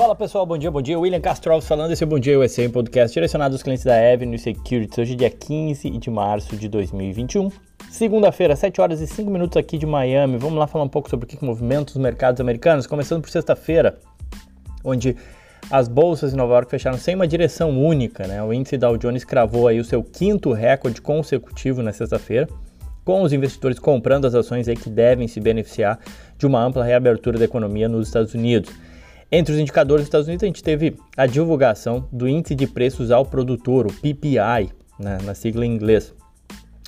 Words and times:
Fala 0.00 0.16
pessoal, 0.16 0.46
bom 0.46 0.56
dia, 0.56 0.70
bom 0.70 0.80
dia. 0.80 0.98
William 0.98 1.20
Castro 1.20 1.60
falando, 1.60 1.92
esse 1.92 2.02
é 2.02 2.06
o 2.06 2.08
Bom 2.08 2.18
Dia 2.18 2.38
USA, 2.38 2.62
um 2.62 2.70
podcast 2.70 3.12
direcionado 3.12 3.54
aos 3.54 3.62
clientes 3.62 3.84
da 3.84 3.94
Avenue 3.94 4.38
Securities. 4.38 4.96
Hoje 4.96 5.14
dia 5.14 5.28
15 5.28 5.90
de 5.90 6.08
março 6.10 6.56
de 6.56 6.70
2021. 6.70 7.50
Segunda-feira, 7.90 8.56
7 8.56 8.80
horas 8.80 9.02
e 9.02 9.06
5 9.06 9.30
minutos 9.30 9.58
aqui 9.58 9.76
de 9.76 9.84
Miami. 9.84 10.38
Vamos 10.38 10.58
lá 10.58 10.66
falar 10.66 10.84
um 10.84 10.88
pouco 10.88 11.10
sobre 11.10 11.26
o 11.26 11.28
que 11.28 11.44
movimenta 11.44 11.90
os 11.90 11.98
mercados 11.98 12.40
americanos, 12.40 12.86
começando 12.86 13.20
por 13.20 13.28
sexta-feira, 13.28 13.98
onde 14.82 15.18
as 15.70 15.86
bolsas 15.86 16.32
em 16.32 16.36
Nova 16.36 16.54
York 16.54 16.70
fecharam 16.70 16.96
sem 16.96 17.14
uma 17.14 17.28
direção 17.28 17.78
única, 17.78 18.26
né? 18.26 18.42
O 18.42 18.54
índice 18.54 18.78
Dow 18.78 18.96
Jones 18.96 19.22
cravou 19.22 19.68
aí 19.68 19.78
o 19.78 19.84
seu 19.84 20.02
quinto 20.02 20.50
recorde 20.54 21.02
consecutivo 21.02 21.82
na 21.82 21.92
sexta-feira, 21.92 22.48
com 23.04 23.20
os 23.20 23.34
investidores 23.34 23.78
comprando 23.78 24.24
as 24.24 24.34
ações 24.34 24.66
aí 24.66 24.76
que 24.76 24.88
devem 24.88 25.28
se 25.28 25.40
beneficiar 25.40 26.00
de 26.38 26.46
uma 26.46 26.58
ampla 26.64 26.82
reabertura 26.82 27.38
da 27.38 27.44
economia 27.44 27.86
nos 27.86 28.06
Estados 28.06 28.32
Unidos. 28.32 28.72
Entre 29.32 29.54
os 29.54 29.60
indicadores 29.60 30.02
dos 30.02 30.08
Estados 30.08 30.26
Unidos, 30.26 30.42
a 30.42 30.46
gente 30.46 30.62
teve 30.62 30.96
a 31.16 31.24
divulgação 31.24 32.08
do 32.10 32.28
Índice 32.28 32.52
de 32.52 32.66
Preços 32.66 33.12
ao 33.12 33.24
Produtor, 33.24 33.86
o 33.86 33.92
PPI, 33.92 34.72
né, 34.98 35.18
na 35.22 35.34
sigla 35.34 35.64
em 35.64 35.72
inglês, 35.72 36.12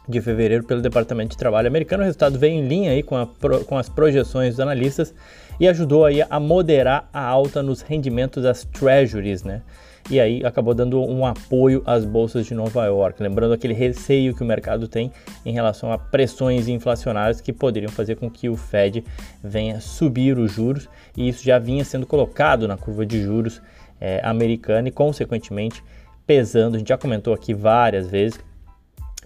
de 0.08 0.20
fevereiro 0.20 0.64
pelo 0.64 0.82
Departamento 0.82 1.30
de 1.30 1.36
Trabalho 1.36 1.68
americano. 1.68 2.02
O 2.02 2.04
resultado 2.04 2.36
veio 2.36 2.54
em 2.54 2.66
linha 2.66 2.90
aí 2.90 3.02
com, 3.04 3.16
a, 3.16 3.28
com 3.64 3.78
as 3.78 3.88
projeções 3.88 4.50
dos 4.50 4.60
analistas 4.60 5.14
e 5.60 5.68
ajudou 5.68 6.04
aí 6.04 6.20
a 6.28 6.40
moderar 6.40 7.08
a 7.12 7.24
alta 7.24 7.62
nos 7.62 7.80
rendimentos 7.80 8.42
das 8.42 8.64
treasuries, 8.64 9.44
né? 9.44 9.62
E 10.10 10.20
aí 10.20 10.44
acabou 10.44 10.74
dando 10.74 11.00
um 11.00 11.24
apoio 11.24 11.82
às 11.86 12.04
bolsas 12.04 12.46
de 12.46 12.54
Nova 12.54 12.84
York, 12.86 13.22
lembrando 13.22 13.54
aquele 13.54 13.74
receio 13.74 14.34
que 14.34 14.42
o 14.42 14.46
mercado 14.46 14.88
tem 14.88 15.12
em 15.44 15.52
relação 15.52 15.92
a 15.92 15.98
pressões 15.98 16.68
inflacionárias 16.68 17.40
que 17.40 17.52
poderiam 17.52 17.90
fazer 17.90 18.16
com 18.16 18.30
que 18.30 18.48
o 18.48 18.56
Fed 18.56 19.04
venha 19.42 19.80
subir 19.80 20.38
os 20.38 20.52
juros, 20.52 20.88
e 21.16 21.28
isso 21.28 21.44
já 21.44 21.58
vinha 21.58 21.84
sendo 21.84 22.06
colocado 22.06 22.66
na 22.66 22.76
curva 22.76 23.06
de 23.06 23.22
juros 23.22 23.62
é, 24.00 24.20
americana 24.24 24.88
e, 24.88 24.90
consequentemente, 24.90 25.82
pesando. 26.26 26.74
A 26.74 26.78
gente 26.78 26.88
já 26.88 26.98
comentou 26.98 27.32
aqui 27.32 27.54
várias 27.54 28.08
vezes 28.08 28.38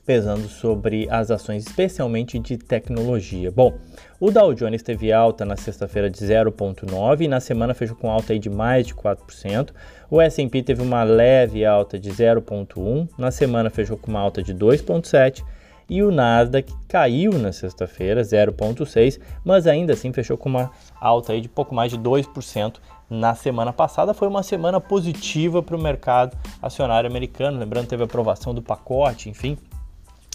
pesando 0.07 0.49
sobre 0.49 1.09
as 1.11 1.33
ações, 1.33 1.67
especialmente 1.67 2.39
de 2.39 2.57
tecnologia. 2.57 3.51
Bom, 3.51 3.75
o 4.21 4.31
Dow 4.31 4.55
Jones 4.55 4.83
teve 4.83 5.12
alta 5.12 5.45
na 5.45 5.57
sexta-feira 5.57 6.09
de 6.09 6.19
0,9 6.19 7.23
e 7.23 7.29
na 7.29 7.41
semana 7.41 7.75
fechou 7.75 7.97
com 7.97 8.09
alta 8.09 8.39
de 8.39 8.49
mais 8.49 8.87
de 8.87 8.95
4%. 8.95 9.71
O 10.09 10.21
S&P 10.21 10.62
teve 10.62 10.81
uma 10.81 11.03
leve 11.03 11.67
alta 11.67 11.99
de 11.99 12.09
0,1, 12.09 13.09
na 13.19 13.33
semana 13.33 13.69
fechou 13.69 13.99
com 13.99 14.12
uma 14.12 14.21
alta 14.21 14.41
de 14.41 14.55
2,7 14.55 15.43
e 15.89 16.03
o 16.03 16.11
Nasdaq 16.11 16.73
caiu 16.89 17.33
na 17.33 17.53
sexta-feira, 17.53 18.23
0,6, 18.23 19.21
mas 19.45 19.67
ainda 19.67 19.93
assim 19.93 20.12
fechou 20.12 20.37
com 20.37 20.49
uma 20.49 20.71
alta 21.01 21.33
aí 21.33 21.41
de 21.41 21.49
pouco 21.49 21.75
mais 21.75 21.91
de 21.91 21.99
2% 21.99 22.77
na 23.11 23.34
semana 23.34 23.73
passada. 23.73 24.15
Foi 24.15 24.27
uma 24.29 24.43
semana 24.43 24.81
positiva 24.81 25.62
para 25.62 25.77
o 25.77 25.81
mercado 25.81 26.37
acionário 26.62 27.09
americano, 27.09 27.59
lembrando 27.59 27.89
teve 27.89 28.03
aprovação 28.03 28.53
do 28.53 28.62
pacote, 28.62 29.29
enfim, 29.29 29.57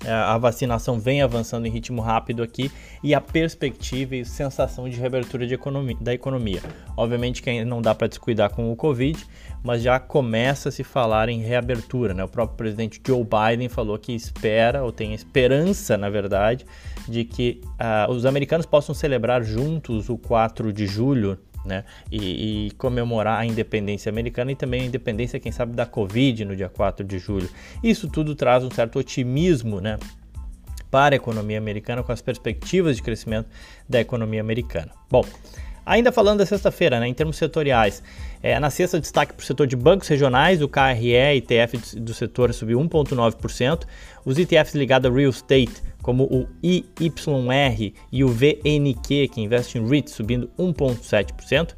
a 0.07 0.37
vacinação 0.37 0.99
vem 0.99 1.21
avançando 1.21 1.65
em 1.65 1.69
ritmo 1.69 2.01
rápido 2.01 2.41
aqui 2.41 2.71
e 3.03 3.13
a 3.13 3.21
perspectiva 3.21 4.15
e 4.15 4.25
sensação 4.25 4.89
de 4.89 4.99
reabertura 4.99 5.45
de 5.45 5.53
economia, 5.53 5.97
da 5.99 6.13
economia. 6.13 6.61
Obviamente 6.97 7.41
que 7.41 7.63
não 7.63 7.81
dá 7.81 7.93
para 7.93 8.07
descuidar 8.07 8.49
com 8.49 8.71
o 8.71 8.75
Covid, 8.75 9.17
mas 9.63 9.81
já 9.81 9.99
começa 9.99 10.69
a 10.69 10.71
se 10.71 10.83
falar 10.83 11.29
em 11.29 11.41
reabertura. 11.41 12.13
Né? 12.13 12.23
O 12.23 12.27
próprio 12.27 12.57
presidente 12.57 13.01
Joe 13.05 13.23
Biden 13.23 13.69
falou 13.69 13.97
que 13.97 14.13
espera, 14.13 14.83
ou 14.83 14.91
tem 14.91 15.13
esperança, 15.13 15.97
na 15.97 16.09
verdade, 16.09 16.65
de 17.07 17.23
que 17.23 17.61
uh, 17.63 18.11
os 18.11 18.25
americanos 18.25 18.65
possam 18.65 18.95
celebrar 18.95 19.43
juntos 19.43 20.09
o 20.09 20.17
4 20.17 20.73
de 20.73 20.87
julho 20.87 21.37
né? 21.65 21.83
E, 22.11 22.67
e, 22.67 22.71
comemorar 22.71 23.39
a 23.39 23.45
independência 23.45 24.09
americana 24.09 24.51
e 24.51 24.55
também 24.55 24.81
a 24.81 24.85
independência, 24.85 25.39
quem 25.39 25.51
sabe, 25.51 25.73
da 25.73 25.85
Covid 25.85 26.45
no 26.45 26.55
dia 26.55 26.69
4 26.69 27.05
de 27.05 27.19
julho. 27.19 27.49
Isso 27.83 28.09
tudo 28.09 28.35
traz 28.35 28.63
um 28.63 28.71
certo 28.71 28.99
otimismo, 28.99 29.79
né? 29.79 29.97
Para 30.89 31.15
a 31.15 31.17
economia 31.17 31.57
americana, 31.57 32.03
com 32.03 32.11
as 32.11 32.21
perspectivas 32.21 32.97
de 32.97 33.01
crescimento 33.01 33.47
da 33.87 34.01
economia 34.01 34.41
americana. 34.41 34.91
Bom, 35.09 35.23
Ainda 35.91 36.09
falando 36.09 36.37
da 36.37 36.45
sexta-feira, 36.45 37.01
né, 37.01 37.07
em 37.09 37.13
termos 37.13 37.35
setoriais, 37.35 38.01
é, 38.41 38.57
na 38.61 38.69
sexta 38.69 38.97
destaque 38.97 39.33
para 39.33 39.43
o 39.43 39.45
setor 39.45 39.67
de 39.67 39.75
bancos 39.75 40.07
regionais, 40.07 40.61
o 40.61 40.69
KRE 40.69 41.13
ETF 41.35 41.99
do 41.99 42.13
setor 42.13 42.53
subiu 42.53 42.79
1,9%, 42.79 43.83
os 44.23 44.37
ETFs 44.37 44.73
ligados 44.73 45.11
a 45.11 45.13
real 45.13 45.29
estate 45.29 45.83
como 46.01 46.23
o 46.23 46.47
IYR 46.63 47.93
e 48.09 48.23
o 48.23 48.29
VNQ, 48.29 49.27
que 49.27 49.41
investe 49.41 49.77
em 49.77 49.85
REIT, 49.85 50.09
subindo 50.09 50.49
1,7%, 50.57 51.75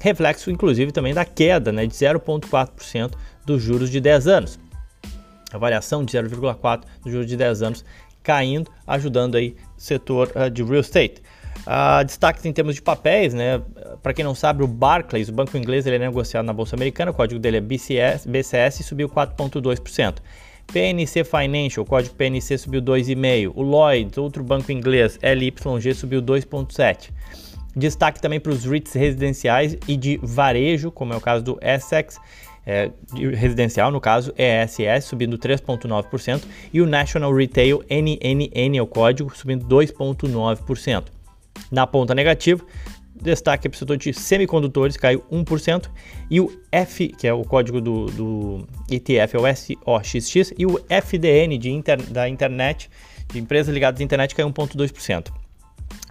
reflexo 0.00 0.50
inclusive 0.50 0.90
também 0.90 1.14
da 1.14 1.24
queda 1.24 1.70
né, 1.70 1.86
de 1.86 1.94
0,4% 1.94 3.12
dos 3.46 3.62
juros 3.62 3.88
de 3.88 4.00
10 4.00 4.26
anos. 4.26 4.58
A 5.52 5.58
variação 5.58 6.04
de 6.04 6.18
0,4% 6.18 6.82
dos 7.04 7.12
juros 7.12 7.28
de 7.28 7.36
10 7.36 7.62
anos 7.62 7.84
caindo, 8.20 8.68
ajudando 8.84 9.36
aí 9.36 9.54
o 9.78 9.80
setor 9.80 10.32
uh, 10.34 10.50
de 10.50 10.64
real 10.64 10.80
estate. 10.80 11.22
Destaque 12.06 12.46
em 12.46 12.52
termos 12.52 12.74
de 12.74 12.82
papéis, 12.82 13.32
né? 13.32 13.62
Para 14.02 14.12
quem 14.12 14.24
não 14.24 14.34
sabe, 14.34 14.62
o 14.62 14.66
Barclays, 14.66 15.28
o 15.28 15.32
banco 15.32 15.56
inglês, 15.56 15.86
ele 15.86 15.96
é 15.96 15.98
negociado 15.98 16.44
na 16.44 16.52
bolsa 16.52 16.76
americana, 16.76 17.10
o 17.10 17.14
código 17.14 17.40
dele 17.40 17.56
é 17.56 17.60
BCS, 17.60 18.26
BCS 18.26 18.84
subiu 18.84 19.08
4,2%. 19.08 20.16
PNC 20.72 21.24
Financial, 21.24 21.84
o 21.84 21.86
código 21.86 22.14
PNC 22.14 22.58
subiu 22.58 22.82
2,5%. 22.82 23.52
O 23.54 23.62
Lloyds, 23.62 24.18
outro 24.18 24.42
banco 24.42 24.72
inglês, 24.72 25.18
LYG, 25.22 25.94
subiu 25.94 26.22
2,7%. 26.22 27.10
Destaque 27.76 28.20
também 28.20 28.38
para 28.38 28.52
os 28.52 28.64
REITs 28.64 28.92
residenciais 28.92 29.76
e 29.88 29.96
de 29.96 30.18
varejo, 30.22 30.92
como 30.92 31.12
é 31.12 31.16
o 31.16 31.20
caso 31.20 31.42
do 31.42 31.58
Essex, 31.60 32.20
é, 32.66 32.90
residencial, 33.34 33.90
no 33.90 34.00
caso, 34.00 34.32
ESS, 34.38 35.06
subindo 35.06 35.36
3,9%, 35.36 36.42
e 36.72 36.80
o 36.80 36.86
National 36.86 37.34
Retail 37.34 37.82
NNN, 37.90 38.78
é 38.78 38.82
o 38.82 38.86
código, 38.86 39.36
subindo 39.36 39.66
2,9%. 39.66 41.13
Na 41.70 41.86
ponta 41.86 42.14
negativa, 42.14 42.64
destaque 43.14 43.68
para 43.68 43.76
o 43.76 43.78
setor 43.78 43.96
de 43.96 44.12
semicondutores, 44.12 44.96
caiu 44.96 45.24
1%, 45.32 45.90
e 46.30 46.40
o 46.40 46.50
F, 46.70 47.08
que 47.08 47.26
é 47.26 47.32
o 47.32 47.42
código 47.42 47.80
do, 47.80 48.06
do 48.06 48.66
ETF, 48.90 49.36
é 49.36 49.38
o 49.38 49.98
SOXX, 50.00 50.52
e 50.58 50.66
o 50.66 50.78
FDN 50.88 51.56
de 51.58 51.70
inter, 51.70 52.02
da 52.10 52.28
internet, 52.28 52.90
de 53.32 53.38
empresas 53.38 53.72
ligadas 53.72 54.00
à 54.00 54.04
internet, 54.04 54.34
caiu 54.34 54.50
1,2%. 54.50 55.32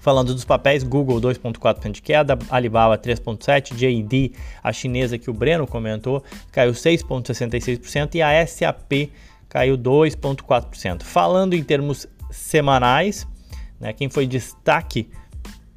Falando 0.01 0.33
dos 0.33 0.43
papéis, 0.43 0.83
Google 0.83 1.21
2,4% 1.21 1.91
de 1.91 2.01
queda, 2.01 2.37
Alibaba 2.49 2.97
3,7%, 2.97 3.73
JD, 3.73 4.33
a 4.61 4.73
chinesa 4.73 5.17
que 5.17 5.29
o 5.29 5.33
Breno 5.33 5.65
comentou, 5.65 6.21
caiu 6.51 6.73
6,66% 6.73 8.15
e 8.15 8.21
a 8.21 8.45
SAP 8.45 9.11
caiu 9.47 9.77
2,4%. 9.77 11.03
Falando 11.03 11.53
em 11.53 11.63
termos 11.63 12.05
semanais, 12.31 13.25
né, 13.79 13.93
quem 13.93 14.09
foi 14.09 14.27
destaque 14.27 15.09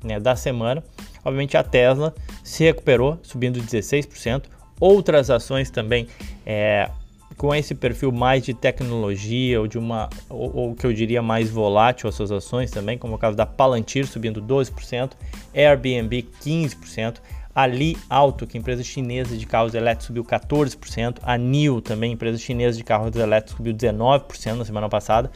né, 0.03 0.21
da 0.21 0.37
semana 0.37 0.83
Obviamente 1.27 1.57
a 1.57 1.65
Tesla 1.65 2.15
se 2.45 2.63
recuperou, 2.63 3.19
subindo 3.21 3.59
16%. 3.59 4.45
Outras 4.79 5.29
ações 5.29 5.71
também 5.71 6.07
é, 6.47 6.89
com 7.37 7.53
esse 7.53 7.75
perfil 7.75 8.13
mais 8.13 8.45
de 8.45 8.55
tecnologia 8.55 9.61
ou 9.61 9.67
de 9.67 9.77
uma 9.77 10.09
ou, 10.31 10.73
que 10.77 10.87
eu 10.87 10.93
diria 10.93 11.21
mais 11.21 11.51
volátil 11.51 12.09
as 12.09 12.15
suas 12.15 12.31
ações 12.31 12.71
também, 12.71 12.97
como 12.97 13.17
o 13.17 13.19
caso 13.19 13.37
da 13.37 13.45
Palantir 13.45 14.07
subindo 14.07 14.41
12%, 14.41 15.15
Airbnb 15.53 16.29
15%, 16.41 17.17
a 17.53 17.67
Li 17.67 17.99
Auto, 18.09 18.47
que 18.47 18.57
é 18.57 18.61
empresa 18.61 18.85
chinesa 18.85 19.37
de 19.37 19.47
carros 19.47 19.75
elétricos, 19.75 20.07
subiu 20.07 20.25
14%, 20.25 21.17
a 21.25 21.37
NIO 21.37 21.81
também, 21.81 22.13
empresa 22.13 22.39
chinesa 22.39 22.79
de 22.79 22.85
carros 22.85 23.17
elétricos, 23.17 23.57
subiu 23.57 23.75
19% 23.75 24.55
na 24.55 24.65
semana 24.65 24.89
passada, 24.89 25.29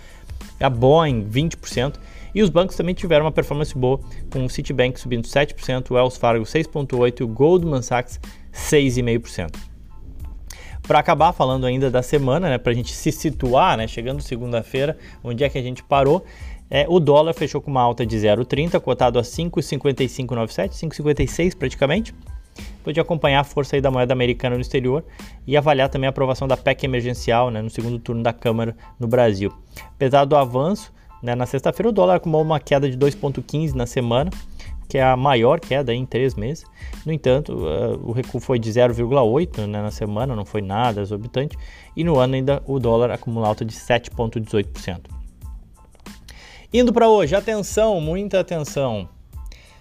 a 0.60 0.70
Boeing 0.70 1.28
20%, 1.28 1.94
e 2.34 2.42
os 2.42 2.50
bancos 2.50 2.76
também 2.76 2.94
tiveram 2.94 3.24
uma 3.24 3.32
performance 3.32 3.76
boa, 3.76 4.00
com 4.32 4.44
o 4.44 4.50
Citibank 4.50 4.98
subindo 4.98 5.26
7%, 5.26 5.90
o 5.90 5.94
Wells 5.94 6.16
Fargo 6.18 6.44
6,8% 6.44 7.20
e 7.20 7.22
o 7.22 7.28
Goldman 7.28 7.82
Sachs 7.82 8.20
6,5%. 8.52 9.70
Para 10.82 10.98
acabar 10.98 11.32
falando 11.32 11.66
ainda 11.66 11.90
da 11.90 12.02
semana, 12.02 12.48
né, 12.48 12.58
para 12.58 12.72
a 12.72 12.74
gente 12.74 12.92
se 12.92 13.12
situar, 13.12 13.76
né, 13.76 13.86
chegando 13.86 14.20
segunda-feira, 14.20 14.96
onde 15.22 15.44
é 15.44 15.48
que 15.48 15.58
a 15.58 15.62
gente 15.62 15.84
parou, 15.84 16.24
é, 16.70 16.86
o 16.88 17.00
dólar 17.00 17.34
fechou 17.34 17.60
com 17.60 17.70
uma 17.70 17.82
alta 17.82 18.06
de 18.06 18.16
0,30, 18.16 18.80
cotado 18.80 19.18
a 19.18 19.22
5,5597, 19.22 20.70
5,56 20.70 21.56
praticamente. 21.56 22.14
Pode 22.82 22.98
acompanhar 22.98 23.40
a 23.40 23.44
força 23.44 23.76
aí 23.76 23.80
da 23.80 23.90
moeda 23.90 24.12
americana 24.12 24.54
no 24.54 24.60
exterior 24.60 25.04
e 25.46 25.56
avaliar 25.56 25.88
também 25.88 26.06
a 26.06 26.10
aprovação 26.10 26.48
da 26.48 26.56
PEC 26.56 26.84
emergencial 26.84 27.50
né, 27.50 27.60
no 27.60 27.70
segundo 27.70 27.98
turno 27.98 28.22
da 28.22 28.32
Câmara 28.32 28.76
no 28.98 29.06
Brasil. 29.06 29.52
Apesar 29.94 30.24
do 30.24 30.36
avanço, 30.36 30.92
né? 31.22 31.34
Na 31.34 31.46
sexta-feira 31.46 31.88
o 31.88 31.92
dólar 31.92 32.16
acumulou 32.16 32.44
uma 32.44 32.60
queda 32.60 32.88
de 32.90 32.96
2,15 32.96 33.74
na 33.74 33.86
semana, 33.86 34.30
que 34.88 34.98
é 34.98 35.02
a 35.02 35.16
maior 35.16 35.60
queda 35.60 35.94
em 35.94 36.04
três 36.04 36.34
meses. 36.34 36.64
No 37.06 37.12
entanto, 37.12 37.54
uh, 37.54 38.00
o 38.02 38.12
recuo 38.12 38.40
foi 38.40 38.58
de 38.58 38.70
0,8 38.70 39.66
né, 39.66 39.80
na 39.80 39.90
semana, 39.90 40.34
não 40.34 40.44
foi 40.44 40.60
nada 40.60 41.00
exorbitante. 41.00 41.56
E 41.96 42.02
no 42.02 42.18
ano 42.18 42.34
ainda 42.34 42.62
o 42.66 42.78
dólar 42.78 43.10
acumula 43.10 43.48
alta 43.48 43.64
de 43.64 43.74
7,18%. 43.74 45.00
Indo 46.72 46.92
para 46.92 47.08
hoje, 47.08 47.34
atenção, 47.34 48.00
muita 48.00 48.40
atenção. 48.40 49.08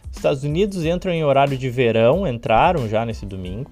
Os 0.09 0.17
Estados 0.17 0.43
Unidos 0.43 0.85
entram 0.85 1.11
em 1.11 1.23
horário 1.23 1.57
de 1.57 1.69
verão, 1.69 2.27
entraram 2.27 2.87
já 2.87 3.05
nesse 3.05 3.25
domingo. 3.25 3.69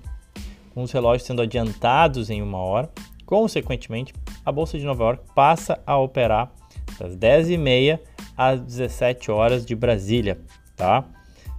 com 0.73 0.83
os 0.83 0.91
relógios 0.91 1.25
sendo 1.25 1.41
adiantados 1.41 2.29
em 2.29 2.41
uma 2.43 2.59
hora. 2.59 2.89
Consequentemente, 3.25 4.13
a 4.45 4.51
Bolsa 4.51 4.77
de 4.77 4.85
Nova 4.85 5.03
York 5.03 5.23
passa 5.33 5.79
a 5.85 5.97
operar 5.97 6.51
das 6.99 7.15
10h30 7.15 7.99
às 8.35 8.59
17 8.61 9.31
horas 9.31 9.65
de 9.65 9.75
Brasília, 9.75 10.37
tá? 10.75 11.05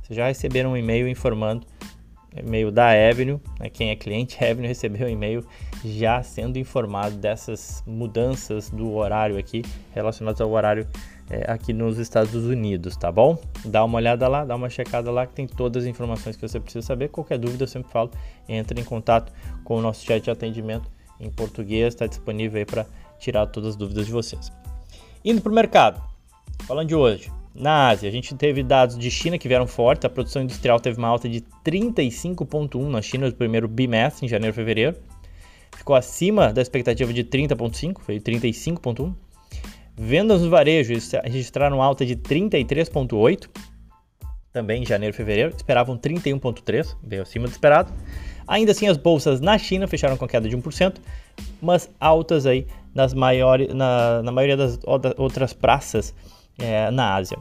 Vocês 0.03 0.17
já 0.17 0.27
receberam 0.27 0.73
um 0.73 0.77
e-mail 0.77 1.09
informando, 1.09 1.67
e-mail 2.35 2.71
da 2.71 2.89
Avenue, 2.89 3.41
né? 3.59 3.69
quem 3.69 3.91
é 3.91 3.97
cliente 3.97 4.43
Avenue 4.45 4.69
recebeu 4.69 5.07
um 5.07 5.11
e-mail 5.11 5.47
já 5.85 6.23
sendo 6.23 6.59
informado 6.59 7.17
dessas 7.17 7.83
mudanças 7.87 8.71
do 8.71 8.95
horário 8.95 9.39
aqui, 9.39 9.63
relacionadas 9.93 10.41
ao 10.41 10.51
horário 10.51 10.87
é, 11.31 11.51
aqui 11.51 11.73
nos 11.73 11.99
Estados 11.99 12.35
Unidos, 12.35 12.97
tá 12.97 13.13
bom? 13.13 13.39
Dá 13.65 13.85
uma 13.85 13.99
olhada 13.99 14.27
lá, 14.29 14.45
dá 14.45 14.57
uma 14.57 14.71
checada 14.71 15.11
lá 15.11 15.27
que 15.27 15.35
tem 15.35 15.47
todas 15.47 15.85
as 15.85 15.89
informações 15.89 16.37
que 16.37 16.43
você 16.47 16.59
precisa 16.59 16.87
saber. 16.87 17.09
Qualquer 17.09 17.39
dúvida, 17.39 17.65
eu 17.65 17.69
sempre 17.69 17.91
falo, 17.93 18.11
entre 18.49 18.81
em 18.81 18.85
contato 18.85 19.33
com 19.63 19.77
o 19.77 19.83
nosso 19.83 20.05
chat 20.05 20.23
de 20.23 20.31
atendimento 20.31 20.91
em 21.21 21.31
português, 21.31 21.95
está 21.95 22.07
disponível 22.07 22.59
aí 22.59 22.65
para 22.65 22.87
tirar 23.19 23.47
todas 23.47 23.71
as 23.71 23.77
dúvidas 23.77 24.07
de 24.07 24.13
vocês. 24.13 24.51
Indo 25.25 25.41
para 25.43 25.51
o 25.51 25.55
mercado, 25.55 26.01
falando 26.65 26.89
de 26.89 26.95
hoje, 26.95 27.31
na 27.55 27.89
Ásia, 27.89 28.09
a 28.09 28.13
gente 28.13 28.35
teve 28.37 28.63
dados 28.63 28.97
de 28.97 29.11
China 29.11 29.37
que 29.37 29.49
vieram 29.49 29.67
fortes, 29.67 30.05
a 30.05 30.09
produção 30.09 30.43
industrial 30.43 30.79
teve 30.79 30.97
uma 30.97 31.09
alta 31.09 31.29
de 31.29 31.41
35,1 31.65 32.89
na 32.89 33.03
China 33.03 33.27
no 33.27 33.33
primeiro 33.33 33.67
bimestre, 33.67 34.27
em 34.27 34.29
janeiro 34.29 34.55
e 34.55 34.57
fevereiro, 34.57 34.97
ficou 35.77 35.97
acima 35.97 36.53
da 36.53 36.63
expectativa 36.63 37.13
de 37.13 37.25
30,5, 37.25 38.01
foi 38.01 38.21
35,1. 38.21 39.13
Vendas 39.97 40.43
no 40.43 40.51
varejo 40.51 40.95
registraram 41.25 41.83
alta 41.83 42.07
de 42.07 42.15
33,8, 42.15 43.49
também 44.53 44.83
em 44.83 44.87
janeiro 44.87 45.13
e 45.13 45.17
fevereiro, 45.17 45.53
esperavam 45.55 45.99
31,3, 45.99 46.97
veio 47.03 47.23
acima 47.23 47.49
do 47.49 47.51
esperado. 47.51 47.93
Ainda 48.49 48.73
assim, 48.73 48.89
as 48.89 48.97
bolsas 48.97 49.41
na 49.41 49.59
China 49.59 49.87
fecharam 49.87 50.17
com 50.17 50.27
queda 50.27 50.49
de 50.49 50.57
1%, 50.57 50.97
mas 51.61 51.91
altas 52.01 52.47
aí 52.47 52.67
nas 52.95 53.13
maiores, 53.13 53.73
na, 53.75 54.23
na 54.23 54.33
maioria 54.33 54.57
das 54.57 54.79
outras 55.19 55.53
praças 55.53 56.15
é, 56.59 56.91
na 56.91 57.15
Ásia. 57.15 57.39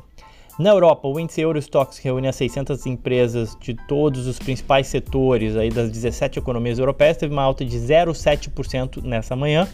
Na 0.59 0.71
Europa, 0.71 1.07
o 1.07 1.19
índice 1.19 1.39
Eurostox 1.39 1.99
reúne 1.99 2.27
as 2.27 2.35
600 2.35 2.85
empresas 2.87 3.55
de 3.61 3.75
todos 3.87 4.27
os 4.27 4.37
principais 4.39 4.87
setores 4.87 5.55
aí 5.55 5.69
das 5.69 5.91
17 5.91 6.39
economias 6.39 6.79
europeias, 6.79 7.15
teve 7.15 7.31
uma 7.31 7.43
alta 7.43 7.63
de 7.63 7.77
0,7% 7.77 9.03
nessa 9.03 9.35
manhã, 9.35 9.67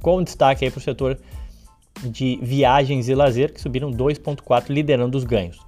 com 0.00 0.22
destaque 0.22 0.64
aí 0.64 0.70
para 0.70 0.78
o 0.78 0.82
setor 0.82 1.18
de 2.02 2.38
viagens 2.40 3.08
e 3.08 3.14
lazer, 3.14 3.52
que 3.52 3.60
subiram 3.60 3.90
2,4%, 3.90 4.70
liderando 4.70 5.18
os 5.18 5.24
ganhos. 5.24 5.58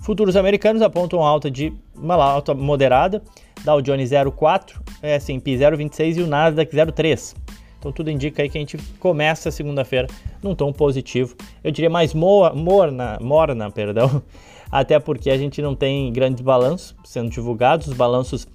Futuros 0.00 0.36
americanos 0.36 0.80
apontam 0.80 1.22
alta 1.22 1.50
de 1.50 1.70
uma 1.94 2.14
alta 2.14 2.54
moderada, 2.54 3.22
Dow 3.64 3.80
Jones 3.80 4.10
0,4, 4.10 4.74
S&P 5.02 5.56
0,26 5.56 6.16
e 6.16 6.22
o 6.22 6.26
Nasdaq 6.26 6.74
0,3. 6.74 7.34
Então 7.78 7.92
tudo 7.92 8.10
indica 8.10 8.42
aí 8.42 8.48
que 8.48 8.58
a 8.58 8.60
gente 8.60 8.76
começa 8.98 9.48
a 9.48 9.52
segunda-feira 9.52 10.08
num 10.42 10.54
tom 10.54 10.72
positivo. 10.72 11.36
Eu 11.62 11.70
diria 11.70 11.90
mais 11.90 12.12
morna, 12.12 13.18
morna, 13.20 13.70
perdão, 13.70 14.22
até 14.70 14.98
porque 14.98 15.30
a 15.30 15.38
gente 15.38 15.62
não 15.62 15.74
tem 15.74 16.12
grandes 16.12 16.42
balanços 16.42 16.94
sendo 17.04 17.30
divulgados. 17.30 17.86
Os 17.86 17.94
balanços 17.94 18.48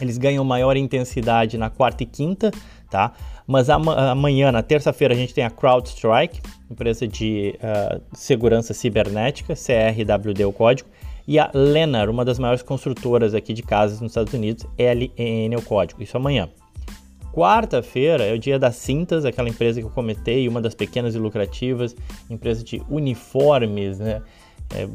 eles 0.00 0.16
ganham 0.16 0.44
maior 0.44 0.76
intensidade 0.76 1.58
na 1.58 1.68
quarta 1.68 2.02
e 2.02 2.06
quinta, 2.06 2.50
tá? 2.90 3.12
Mas 3.46 3.68
amanhã, 3.70 4.52
na 4.52 4.62
terça-feira, 4.62 5.14
a 5.14 5.16
gente 5.16 5.32
tem 5.34 5.44
a 5.44 5.50
CrowdStrike, 5.50 6.40
empresa 6.70 7.08
de 7.08 7.58
uh, 7.58 8.00
segurança 8.12 8.74
cibernética, 8.74 9.54
CRWD 9.54 10.44
o 10.44 10.52
código, 10.52 10.88
e 11.28 11.38
a 11.38 11.50
Lennar, 11.52 12.08
uma 12.08 12.24
das 12.24 12.38
maiores 12.38 12.62
construtoras 12.62 13.34
aqui 13.34 13.52
de 13.52 13.62
casas 13.62 14.00
nos 14.00 14.12
Estados 14.12 14.32
Unidos, 14.32 14.66
LEN 14.78 15.54
o 15.58 15.60
código. 15.60 16.02
Isso 16.02 16.16
amanhã. 16.16 16.48
Quarta-feira 17.34 18.24
é 18.24 18.32
o 18.32 18.38
dia 18.38 18.58
das 18.58 18.76
Cintas, 18.76 19.26
aquela 19.26 19.46
empresa 19.46 19.78
que 19.78 19.86
eu 19.86 19.90
comentei, 19.90 20.48
uma 20.48 20.58
das 20.58 20.74
pequenas 20.74 21.14
e 21.14 21.18
lucrativas, 21.18 21.94
empresa 22.30 22.64
de 22.64 22.82
uniformes, 22.88 23.98
né? 23.98 24.22
É, 24.74 24.88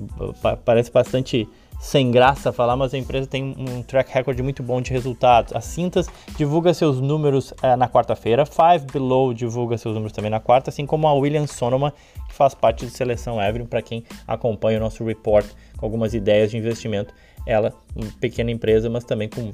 parece 0.65 0.91
bastante 0.91 1.47
sem 1.83 2.09
graça 2.09 2.53
falar, 2.53 2.77
mas 2.77 2.93
a 2.93 2.97
empresa 2.97 3.27
tem 3.27 3.53
um 3.59 3.83
track 3.83 4.09
record 4.13 4.39
muito 4.39 4.63
bom 4.63 4.81
de 4.81 4.89
resultados. 4.89 5.53
A 5.53 5.59
Cintas 5.59 6.07
divulga 6.37 6.73
seus 6.73 7.01
números 7.01 7.53
é, 7.61 7.75
na 7.75 7.89
quarta-feira, 7.89 8.45
Five 8.45 8.87
Below 8.91 9.33
divulga 9.33 9.77
seus 9.77 9.93
números 9.93 10.13
também 10.13 10.31
na 10.31 10.39
quarta, 10.39 10.69
assim 10.69 10.85
como 10.85 11.09
a 11.09 11.13
William 11.13 11.45
Sonoma, 11.45 11.93
que 12.29 12.33
faz 12.33 12.55
parte 12.55 12.85
de 12.85 12.91
Seleção 12.93 13.39
Evelyn, 13.39 13.65
para 13.65 13.81
quem 13.81 14.05
acompanha 14.25 14.77
o 14.77 14.79
nosso 14.79 15.03
report 15.03 15.45
com 15.77 15.85
algumas 15.85 16.13
ideias 16.13 16.49
de 16.49 16.57
investimento. 16.57 17.13
Ela, 17.45 17.73
uma 17.93 18.09
pequena 18.13 18.49
empresa, 18.49 18.89
mas 18.89 19.03
também 19.03 19.27
com 19.27 19.51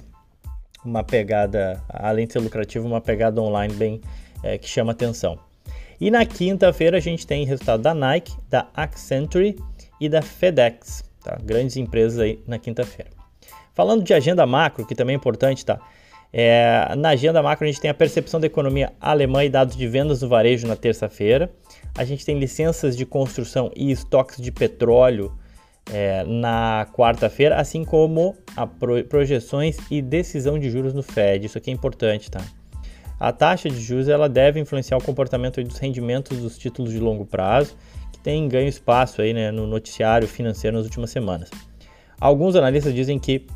uma 0.85 1.03
pegada, 1.03 1.83
além 1.89 2.27
de 2.27 2.33
ser 2.33 2.39
lucrativa, 2.39 2.85
uma 2.85 3.01
pegada 3.01 3.41
online 3.41 3.73
bem 3.73 4.01
é, 4.43 4.55
que 4.59 4.69
chama 4.69 4.91
atenção. 4.91 5.39
E 5.99 6.11
na 6.11 6.23
quinta-feira 6.27 6.97
a 6.97 7.01
gente 7.01 7.25
tem 7.25 7.43
resultado 7.43 7.81
da 7.81 7.95
Nike, 7.95 8.37
da 8.47 8.67
Accenture 8.75 9.57
e 9.99 10.07
da 10.07 10.21
FedEx, 10.21 11.08
tá? 11.23 11.37
Grandes 11.43 11.77
empresas 11.77 12.19
aí 12.19 12.39
na 12.47 12.57
quinta-feira. 12.57 13.11
Falando 13.73 14.03
de 14.03 14.13
agenda 14.13 14.45
macro, 14.45 14.85
que 14.85 14.95
também 14.95 15.13
é 15.13 15.17
importante, 15.17 15.65
tá? 15.65 15.79
É, 16.31 16.93
na 16.95 17.09
agenda 17.09 17.41
macro 17.41 17.65
a 17.65 17.67
gente 17.67 17.81
tem 17.81 17.89
a 17.89 17.93
percepção 17.93 18.39
da 18.39 18.45
economia 18.45 18.93
alemã 19.01 19.43
e 19.43 19.49
dados 19.49 19.75
de 19.75 19.87
vendas 19.87 20.21
no 20.21 20.29
varejo 20.29 20.67
na 20.67 20.75
terça-feira. 20.75 21.51
A 21.97 22.03
gente 22.03 22.25
tem 22.25 22.37
licenças 22.37 22.95
de 22.95 23.05
construção 23.05 23.71
e 23.75 23.91
estoques 23.91 24.41
de 24.41 24.51
petróleo 24.51 25.33
é, 25.91 26.23
na 26.23 26.87
quarta-feira, 26.93 27.55
assim 27.55 27.83
como 27.83 28.35
pro, 28.79 29.03
projeções 29.05 29.77
e 29.89 30.01
decisão 30.01 30.59
de 30.59 30.69
juros 30.69 30.93
no 30.93 31.01
Fed. 31.01 31.45
Isso 31.45 31.57
aqui 31.57 31.71
é 31.71 31.73
importante, 31.73 32.29
tá? 32.29 32.41
A 33.19 33.33
taxa 33.33 33.69
de 33.69 33.81
juros 33.81 34.07
ela 34.07 34.29
deve 34.29 34.59
influenciar 34.59 34.97
o 34.97 35.03
comportamento 35.03 35.61
dos 35.63 35.77
rendimentos 35.77 36.37
dos 36.37 36.57
títulos 36.57 36.91
de 36.91 36.99
longo 36.99 37.25
prazo, 37.25 37.75
que 38.19 38.23
tem 38.23 38.47
ganho 38.47 38.67
espaço 38.67 39.21
aí, 39.21 39.33
né, 39.33 39.51
no 39.51 39.65
noticiário 39.65 40.27
financeiro 40.27 40.77
nas 40.77 40.85
últimas 40.85 41.09
semanas. 41.09 41.49
Alguns 42.19 42.55
analistas 42.55 42.93
dizem 42.93 43.17
que 43.17 43.47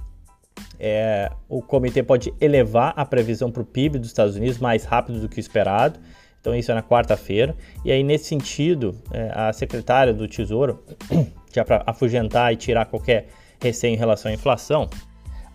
é, 0.79 1.29
o 1.49 1.61
comitê 1.61 2.01
pode 2.01 2.33
elevar 2.39 2.93
a 2.95 3.05
previsão 3.05 3.51
para 3.51 3.61
o 3.61 3.65
PIB 3.65 3.99
dos 3.99 4.07
Estados 4.07 4.35
Unidos 4.35 4.57
mais 4.57 4.85
rápido 4.85 5.19
do 5.19 5.29
que 5.29 5.37
o 5.37 5.39
esperado. 5.39 5.99
Então, 6.39 6.55
isso 6.55 6.71
é 6.71 6.75
na 6.75 6.83
quarta-feira. 6.83 7.55
E 7.85 7.91
aí, 7.91 8.03
nesse 8.03 8.25
sentido, 8.25 8.95
é, 9.11 9.31
a 9.33 9.53
secretária 9.53 10.13
do 10.13 10.27
Tesouro, 10.27 10.83
já 11.53 11.63
para 11.63 11.83
afugentar 11.85 12.51
e 12.51 12.57
tirar 12.57 12.85
qualquer 12.85 13.27
receio 13.61 13.93
em 13.93 13.97
relação 13.97 14.29
à 14.29 14.33
inflação, 14.33 14.89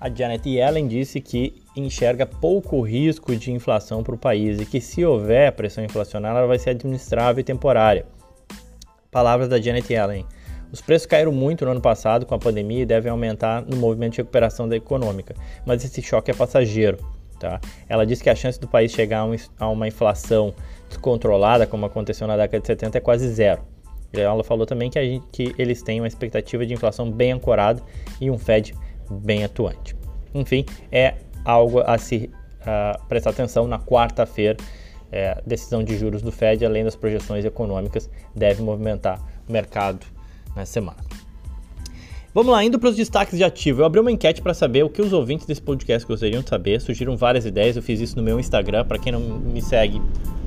a 0.01 0.09
Janet 0.09 0.49
Yellen 0.49 0.87
disse 0.87 1.21
que 1.21 1.57
enxerga 1.77 2.25
pouco 2.25 2.81
risco 2.81 3.35
de 3.35 3.53
inflação 3.53 4.03
para 4.03 4.15
o 4.15 4.19
país 4.19 4.61
e 4.61 4.65
que 4.65 4.81
se 4.81 5.05
houver 5.05 5.53
pressão 5.53 5.85
inflacionária 5.85 6.39
ela 6.39 6.47
vai 6.47 6.59
ser 6.59 6.71
administrável 6.71 7.41
e 7.41 7.45
temporária. 7.45 8.07
Palavras 9.11 9.49
da 9.49 9.61
Janet 9.61 9.93
Yellen. 9.93 10.27
Os 10.71 10.81
preços 10.83 11.07
caíram 11.07 11.33
muito 11.33 11.65
no 11.65 11.71
ano 11.71 11.81
passado 11.81 12.27
com 12.27 12.35
a 12.35 12.39
pandemia 12.39 12.83
e 12.83 12.87
devem 12.87 13.11
aumentar 13.11 13.63
no 13.63 13.77
movimento 13.77 14.13
de 14.13 14.19
recuperação 14.19 14.69
da 14.69 14.77
econômica, 14.77 15.35
mas 15.65 15.83
esse 15.85 16.03
choque 16.03 16.31
é 16.31 16.35
passageiro. 16.35 16.99
Tá? 17.41 17.61
Ela 17.89 18.05
disse 18.05 18.23
que 18.23 18.29
a 18.29 18.35
chance 18.35 18.61
do 18.61 18.67
país 18.67 18.93
chegar 18.93 19.25
a 19.59 19.69
uma 19.69 19.89
inflação 19.89 20.53
descontrolada, 20.89 21.67
como 21.67 21.87
aconteceu 21.87 22.27
na 22.27 22.37
década 22.37 22.61
de 22.61 22.67
70, 22.67 22.99
é 22.99 23.01
quase 23.01 23.29
zero. 23.29 23.63
Ela 24.13 24.43
falou 24.43 24.67
também 24.67 24.91
que, 24.91 25.03
gente, 25.03 25.27
que 25.31 25.55
eles 25.59 25.83
têm 25.83 26.01
uma 26.01 26.09
expectativa 26.09 26.67
de 26.67 26.75
inflação 26.75 27.11
bem 27.11 27.33
ancorada 27.33 27.83
e 28.21 28.31
um 28.31 28.39
Fed 28.39 28.75
bem 29.11 29.45
atuante. 29.45 29.95
Enfim, 30.35 30.65
é 30.91 31.15
algo 31.45 31.81
a 31.81 31.97
se 31.97 32.31
uh, 32.61 33.07
prestar 33.07 33.31
atenção 33.31 33.67
na 33.67 33.79
quarta-feira. 33.79 34.57
É, 35.11 35.41
decisão 35.47 35.83
de 35.83 35.97
juros 35.97 36.21
do 36.21 36.31
Fed, 36.31 36.65
além 36.65 36.85
das 36.85 36.95
projeções 36.95 37.45
econômicas, 37.45 38.11
deve 38.35 38.63
movimentar 38.63 39.21
o 39.49 39.53
mercado 39.53 40.05
na 40.55 40.67
semana. 40.67 40.99
Vamos 42.35 42.53
lá, 42.53 42.63
indo 42.63 42.79
para 42.79 42.91
os 42.91 42.97
destaques 42.97 43.39
de 43.39 43.43
ativo. 43.43 43.81
Eu 43.81 43.87
abri 43.87 43.99
uma 44.01 44.13
enquete 44.13 44.43
para 44.43 44.53
saber 44.53 44.85
o 44.85 44.91
que 44.91 45.01
os 45.01 45.13
ouvintes 45.13 45.47
desse 45.47 45.63
podcast 45.63 46.07
gostariam 46.07 46.43
de 46.43 46.49
saber. 46.49 46.81
Surgiram 46.81 47.17
várias 47.17 47.47
ideias, 47.47 47.75
eu 47.75 47.83
fiz 47.83 48.01
isso 48.01 48.17
no 48.17 48.23
meu 48.23 48.39
Instagram. 48.39 48.85
Para 48.85 48.99
quem 48.99 49.11
não 49.11 49.21
me 49.21 49.63
segue, 49.63 50.01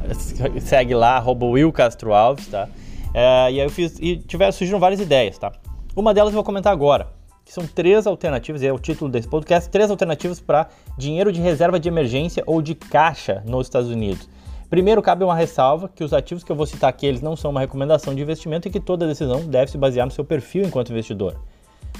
segue 0.62 0.94
lá, 0.94 1.18
arroba 1.18 1.48
Castro 1.74 2.14
Alves, 2.14 2.48
tá? 2.48 2.70
É, 3.14 3.52
e 3.52 3.60
aí 3.60 3.66
eu 3.66 3.70
fiz, 3.70 3.98
e 4.00 4.18
tiveram, 4.18 4.52
surgiram 4.52 4.80
várias 4.80 5.02
ideias, 5.02 5.38
tá? 5.38 5.52
Uma 5.96 6.14
delas 6.14 6.32
eu 6.32 6.36
vou 6.36 6.44
comentar 6.44 6.72
agora, 6.72 7.08
que 7.44 7.52
são 7.52 7.68
três 7.68 8.08
alternativas, 8.08 8.64
é 8.64 8.72
o 8.72 8.80
título 8.80 9.12
desse 9.12 9.28
podcast, 9.28 9.70
três 9.70 9.92
alternativas 9.92 10.40
para 10.40 10.70
dinheiro 10.98 11.32
de 11.32 11.42
reserva 11.42 11.80
de 11.80 11.90
emergência 11.90 12.44
ou 12.46 12.62
de 12.62 12.74
caixa 12.76 13.44
nos 13.46 13.68
Estados 13.68 13.90
Unidos. 13.90 14.30
Primeiro, 14.72 15.04
cabe 15.04 15.24
uma 15.24 15.36
ressalva 15.36 15.88
que 15.88 16.04
os 16.04 16.14
ativos 16.14 16.44
que 16.44 16.52
eu 16.52 16.56
vou 16.56 16.66
citar 16.66 16.90
aqui, 16.90 17.06
eles 17.06 17.22
não 17.22 17.36
são 17.36 17.52
uma 17.52 17.60
recomendação 17.60 18.16
de 18.16 18.24
investimento 18.24 18.68
e 18.68 18.72
que 18.72 18.80
toda 18.80 19.06
decisão 19.06 19.46
deve 19.46 19.70
se 19.70 19.78
basear 19.78 20.08
no 20.08 20.12
seu 20.12 20.26
perfil 20.26 20.64
enquanto 20.64 20.90
investidor. 20.90 21.40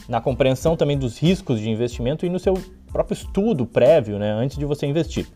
Na 0.10 0.20
compreensão 0.20 0.76
também 0.76 0.98
dos 0.98 1.20
riscos 1.20 1.60
de 1.60 1.70
investimento 1.70 2.26
e 2.26 2.30
no 2.30 2.40
seu 2.40 2.56
próprio 2.92 3.14
estudo 3.14 3.68
prévio, 3.68 4.18
né, 4.18 4.32
antes 4.32 4.58
de 4.58 4.66
você 4.66 4.88
investir. 4.88 5.28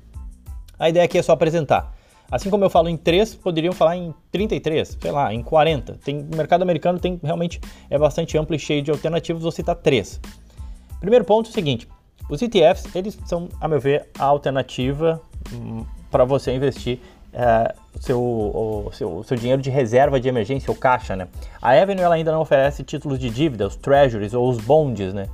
A 0.80 0.89
ideia 0.89 1.06
aqui 1.06 1.20
é 1.20 1.22
só 1.22 1.34
apresentar 1.34 1.94
Assim 2.30 2.50
como 2.50 2.63
eu 2.63 2.70
falo 2.70 2.89
em 2.89 2.98
3, 2.98 3.36
poderiam 3.36 3.74
falar 3.74 3.98
em 3.98 4.13
33, 4.32 4.98
sei 5.00 5.12
lá, 5.12 5.34
em 5.34 5.44
40. 5.44 6.00
Tem, 6.04 6.22
o 6.22 6.36
mercado 6.36 6.63
americano 6.63 7.00
tem 7.00 7.20
realmente 7.24 7.62
é 7.89 7.98
bastante 7.98 8.38
amplo 8.38 8.56
e 8.56 8.60
cheio 8.60 8.82
de 8.82 8.89
alternativas, 8.89 9.44
vou 9.44 9.51
citar 9.51 9.75
3. 9.75 10.20
Primeiro 11.00 11.24
ponto 11.24 11.48
é 11.48 11.50
o 11.51 11.54
seguinte: 11.54 11.88
Os 12.30 12.42
ETFs, 12.42 12.96
eles 12.96 13.18
são, 13.25 13.48
a 13.62 13.68
meu 13.68 13.80
ver, 13.80 14.10
a 14.18 14.25
alternativa 14.25 15.22
hum, 15.54 15.86
para 16.10 16.25
você 16.25 16.56
investir 16.56 17.00
é, 17.36 17.75
seu, 18.00 18.89
seu, 18.94 19.24
seu 19.24 19.36
dinheiro 19.36 19.62
de 19.62 19.70
reserva 19.70 20.20
de 20.22 20.30
emergência 20.30 20.72
ou 20.72 20.77
caixa, 20.77 21.18
né? 21.18 21.27
A 21.62 21.72
Avenue 21.72 22.01
ela 22.01 22.15
ainda 22.15 22.32
não 22.32 22.39
oferece 22.39 22.82
títulos 22.82 23.20
de 23.20 23.30
dívida, 23.30 23.68
os 23.68 23.75
treasuries 23.75 24.34
ou 24.34 24.50
os 24.50 24.58
bonds, 24.58 25.13
né? 25.13 25.27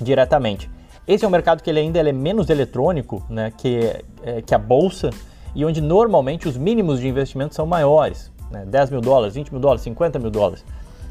Diretamente. 0.00 0.70
Esse 1.06 1.26
é 1.26 1.28
um 1.28 1.30
mercado 1.30 1.62
que 1.62 1.68
ele 1.68 1.78
ainda 1.78 1.98
ele 1.98 2.08
é 2.08 2.12
menos 2.12 2.48
eletrônico, 2.48 3.22
né? 3.28 3.52
Que, 3.54 4.02
é, 4.22 4.40
que 4.40 4.54
a 4.54 4.58
bolsa 4.58 5.10
e 5.54 5.62
onde 5.62 5.80
normalmente 5.80 6.48
os 6.48 6.56
mínimos 6.56 7.00
de 7.00 7.08
investimento 7.08 7.54
são 7.54 7.66
maiores, 7.66 8.32
né? 8.50 8.64
10 8.64 8.90
mil 8.90 9.02
dólares, 9.02 9.34
20 9.34 9.52
mil 9.52 9.60
dólares, 9.60 9.82
50 9.82 10.18
mil 10.18 10.30
dólares. 10.30 10.64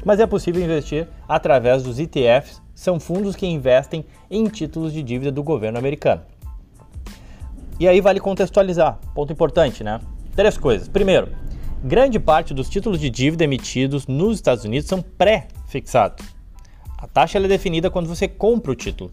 Mas 0.04 0.18
é 0.18 0.26
possível 0.26 0.62
investir 0.62 1.06
através 1.28 1.84
dos 1.84 2.00
ETFs, 2.00 2.60
são 2.74 2.98
fundos 2.98 3.36
que 3.36 3.46
investem 3.46 4.04
em 4.28 4.44
títulos 4.46 4.92
de 4.92 5.04
dívida 5.04 5.30
do 5.30 5.42
governo 5.42 5.78
americano. 5.78 6.22
E 7.78 7.86
aí 7.86 8.00
vale 8.00 8.18
contextualizar, 8.18 8.98
ponto 9.14 9.32
importante, 9.32 9.84
né? 9.84 10.00
Três 10.36 10.58
coisas. 10.58 10.86
Primeiro, 10.86 11.30
grande 11.82 12.20
parte 12.20 12.52
dos 12.52 12.68
títulos 12.68 13.00
de 13.00 13.08
dívida 13.08 13.44
emitidos 13.44 14.06
nos 14.06 14.34
Estados 14.36 14.64
Unidos 14.64 14.86
são 14.86 15.00
pré-fixados. 15.00 16.26
A 16.98 17.06
taxa 17.06 17.38
é 17.38 17.48
definida 17.48 17.90
quando 17.90 18.06
você 18.06 18.28
compra 18.28 18.70
o 18.70 18.74
título. 18.74 19.10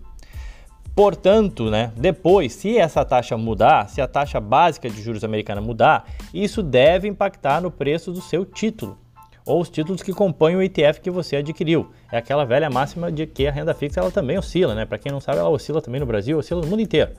Portanto, 0.93 1.71
né, 1.71 1.93
depois, 1.95 2.51
se 2.51 2.77
essa 2.77 3.05
taxa 3.05 3.37
mudar, 3.37 3.87
se 3.87 4.01
a 4.01 4.07
taxa 4.07 4.41
básica 4.41 4.89
de 4.89 5.01
juros 5.01 5.23
americana 5.23 5.61
mudar, 5.61 6.05
isso 6.33 6.61
deve 6.61 7.07
impactar 7.07 7.61
no 7.61 7.71
preço 7.71 8.11
do 8.11 8.21
seu 8.21 8.45
título 8.45 8.97
ou 9.45 9.61
os 9.61 9.69
títulos 9.69 10.01
que 10.01 10.11
compõem 10.11 10.57
o 10.57 10.61
ETF 10.61 10.99
que 10.99 11.09
você 11.09 11.37
adquiriu. 11.37 11.89
É 12.11 12.17
aquela 12.17 12.45
velha 12.45 12.69
máxima 12.69 13.09
de 13.09 13.25
que 13.25 13.47
a 13.47 13.51
renda 13.51 13.73
fixa 13.73 14.01
ela 14.01 14.11
também 14.11 14.37
oscila, 14.37 14.75
né? 14.75 14.85
Para 14.85 14.97
quem 14.97 15.11
não 15.11 15.21
sabe, 15.21 15.39
ela 15.39 15.49
oscila 15.49 15.81
também 15.81 15.99
no 15.99 16.05
Brasil, 16.05 16.37
oscila 16.37 16.61
no 16.61 16.67
mundo 16.67 16.81
inteiro. 16.81 17.11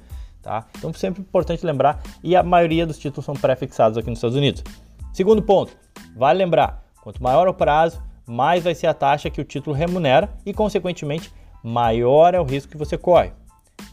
Tá? 0.44 0.66
Então, 0.76 0.92
sempre 0.92 1.22
importante 1.22 1.64
lembrar, 1.64 2.02
e 2.22 2.36
a 2.36 2.42
maioria 2.42 2.86
dos 2.86 2.98
títulos 2.98 3.24
são 3.24 3.34
pré-fixados 3.34 3.96
aqui 3.96 4.10
nos 4.10 4.18
Estados 4.18 4.36
Unidos. 4.36 4.62
Segundo 5.10 5.40
ponto, 5.40 5.74
vale 6.14 6.38
lembrar, 6.38 6.84
quanto 7.02 7.22
maior 7.22 7.48
o 7.48 7.54
prazo, 7.54 8.02
mais 8.26 8.62
vai 8.62 8.74
ser 8.74 8.86
a 8.86 8.92
taxa 8.92 9.30
que 9.30 9.40
o 9.40 9.44
título 9.44 9.74
remunera 9.74 10.28
e, 10.44 10.52
consequentemente, 10.52 11.32
maior 11.62 12.34
é 12.34 12.40
o 12.40 12.44
risco 12.44 12.70
que 12.70 12.76
você 12.76 12.98
corre. 12.98 13.32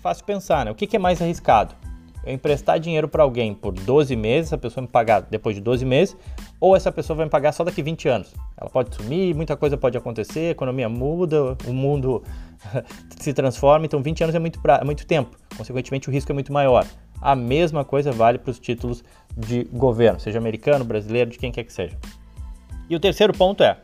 Fácil 0.02 0.26
pensar, 0.26 0.66
né? 0.66 0.72
O 0.72 0.76
que 0.76 0.94
é 0.94 1.00
mais 1.00 1.22
arriscado? 1.22 1.74
Eu 2.24 2.34
emprestar 2.34 2.80
dinheiro 2.80 3.08
para 3.08 3.24
alguém 3.24 3.54
por 3.54 3.74
12 3.74 4.16
meses, 4.16 4.54
a 4.54 4.58
pessoa 4.58 4.82
me 4.82 4.88
pagar 4.88 5.22
depois 5.22 5.56
de 5.56 5.62
12 5.62 5.84
meses, 5.84 6.16
ou 6.60 6.76
essa 6.76 6.92
pessoa 6.92 7.18
vai 7.18 7.26
me 7.26 7.32
pagar 7.32 7.52
só 7.52 7.64
daqui 7.64 7.82
20 7.82 8.08
anos. 8.08 8.34
Ela 8.56 8.70
pode 8.70 8.96
sumir, 8.96 9.36
muita 9.36 9.58
coisa 9.58 9.76
pode 9.76 9.98
acontecer, 9.98 10.48
a 10.48 10.52
economia 10.52 10.88
muda, 10.88 11.58
o 11.68 11.74
mundo 11.74 12.24
se 13.20 13.34
transforma, 13.34 13.86
então 13.86 14.02
20 14.02 14.24
anos 14.24 14.36
é 14.36 14.40
muito, 14.40 14.62
pra, 14.62 14.76
é 14.76 14.84
muito 14.84 15.06
tempo, 15.06 15.36
consequentemente 15.58 16.10
o 16.10 16.12
risco 16.12 16.32
é 16.32 16.34
muito 16.34 16.54
maior. 16.54 16.86
A 17.20 17.36
mesma 17.36 17.84
coisa 17.84 18.12
vale 18.12 18.38
para 18.38 18.52
os 18.52 18.60
títulos 18.60 19.04
de 19.36 19.64
governo, 19.66 20.20
seja 20.20 20.38
americano, 20.38 20.86
brasileiro, 20.86 21.32
de 21.32 21.40
quem 21.40 21.52
quer 21.52 21.64
que 21.64 21.74
seja. 21.74 21.98
E 22.90 22.96
o 22.96 23.00
terceiro 23.00 23.34
ponto 23.34 23.64
é, 23.64 23.78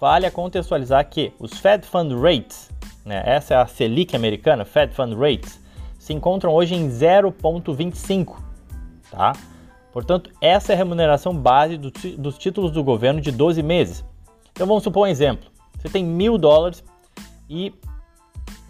vale 0.00 0.26
a 0.26 0.30
contextualizar 0.30 1.08
que 1.08 1.32
os 1.38 1.58
Fed 1.58 1.86
Fund 1.86 2.12
Rates, 2.12 2.70
né, 3.04 3.22
essa 3.24 3.54
é 3.54 3.56
a 3.56 3.66
Selic 3.66 4.16
americana, 4.16 4.64
Fed 4.64 4.94
Fund 4.94 5.14
Rates, 5.14 5.60
se 6.08 6.14
encontram 6.14 6.54
hoje 6.54 6.74
em 6.74 6.88
0,25, 6.88 8.38
tá? 9.10 9.34
Portanto, 9.92 10.30
essa 10.40 10.72
é 10.72 10.74
a 10.74 10.78
remuneração 10.78 11.36
base 11.36 11.76
do, 11.76 11.90
dos 12.16 12.38
títulos 12.38 12.70
do 12.70 12.82
governo 12.82 13.20
de 13.20 13.30
12 13.30 13.62
meses. 13.62 14.02
Então 14.52 14.66
vamos 14.66 14.82
supor 14.82 15.06
um 15.06 15.10
exemplo. 15.10 15.50
Você 15.76 15.90
tem 15.90 16.02
mil 16.02 16.38
dólares 16.38 16.82
e 17.48 17.74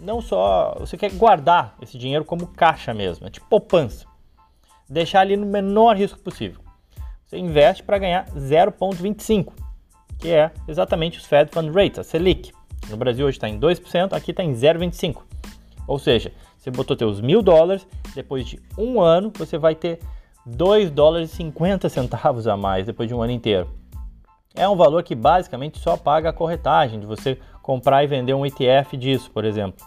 não 0.01 0.19
só 0.21 0.75
você 0.81 0.97
quer 0.97 1.13
guardar 1.13 1.77
esse 1.81 1.97
dinheiro 1.97 2.25
como 2.25 2.45
caixa 2.45 2.93
mesmo, 2.93 3.25
é 3.25 3.29
tipo 3.29 3.47
poupança. 3.47 4.05
Deixar 4.89 5.21
ali 5.21 5.37
no 5.37 5.45
menor 5.45 5.95
risco 5.95 6.19
possível. 6.19 6.61
Você 7.25 7.37
investe 7.37 7.83
para 7.83 7.99
ganhar 7.99 8.25
0,25, 8.31 9.53
que 10.17 10.29
é 10.29 10.51
exatamente 10.67 11.17
os 11.17 11.25
Fed 11.25 11.51
Fund 11.53 11.73
Rates, 11.73 11.99
a 11.99 12.03
Selic. 12.03 12.51
No 12.89 12.97
Brasil 12.97 13.25
hoje 13.25 13.37
está 13.37 13.47
em 13.47 13.57
2%, 13.57 14.11
aqui 14.11 14.31
está 14.31 14.43
em 14.43 14.51
0,25. 14.51 15.21
Ou 15.87 15.97
seja, 15.97 16.33
você 16.59 16.69
botou 16.69 16.95
teus 16.95 17.21
mil 17.21 17.41
dólares, 17.41 17.87
depois 18.13 18.45
de 18.45 18.59
um 18.77 18.99
ano 18.99 19.31
você 19.33 19.57
vai 19.57 19.73
ter 19.73 19.99
2 20.45 20.91
dólares 20.91 21.31
e 21.31 21.35
50 21.37 21.87
centavos 21.87 22.47
a 22.47 22.57
mais 22.57 22.85
depois 22.85 23.07
de 23.07 23.15
um 23.15 23.21
ano 23.21 23.31
inteiro. 23.31 23.69
É 24.53 24.67
um 24.67 24.75
valor 24.75 25.03
que 25.03 25.15
basicamente 25.15 25.79
só 25.79 25.95
paga 25.95 26.29
a 26.29 26.33
corretagem 26.33 26.99
de 26.99 27.05
você 27.05 27.39
comprar 27.61 28.03
e 28.03 28.07
vender 28.07 28.33
um 28.33 28.45
ETF 28.45 28.97
disso, 28.97 29.31
por 29.31 29.45
exemplo. 29.45 29.85